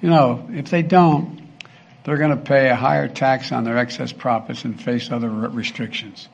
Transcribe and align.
You 0.00 0.08
know, 0.08 0.48
if 0.50 0.70
they 0.70 0.82
don't, 0.82 1.40
they're 2.04 2.16
going 2.16 2.30
to 2.30 2.42
pay 2.42 2.70
a 2.70 2.74
higher 2.74 3.08
tax 3.08 3.52
on 3.52 3.64
their 3.64 3.76
excess 3.76 4.12
profits 4.12 4.64
and 4.64 4.80
face 4.80 5.10
other 5.10 5.28
restrictions. 5.28 6.28